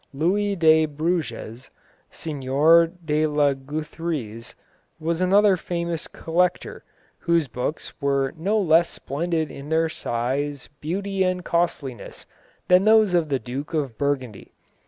Louis 0.15 0.55
de 0.55 0.87
Bruges, 0.87 1.69
Seigneur 2.09 2.87
de 2.87 3.27
la 3.27 3.53
Gruthyse, 3.53 4.55
was 4.99 5.21
another 5.21 5.55
famous 5.55 6.07
collector, 6.07 6.83
whose 7.19 7.47
books 7.47 7.93
were 8.01 8.33
no 8.35 8.57
less 8.59 8.89
splendid 8.89 9.51
in 9.51 9.69
their 9.69 9.89
size, 9.89 10.67
beauty 10.79 11.21
and 11.23 11.45
costliness, 11.45 12.25
than 12.67 12.83
those 12.85 13.13
of 13.13 13.29
the 13.29 13.37
Duke 13.37 13.75
of 13.75 13.95
Burgundy. 13.99 14.53